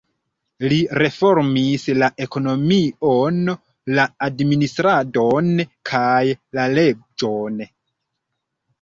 [0.71, 3.39] Li reformis la ekonomion,
[4.01, 5.55] la administradon
[5.95, 6.27] kaj
[6.61, 7.67] la leĝon.